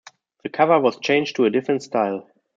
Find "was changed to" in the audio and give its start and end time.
0.79-1.45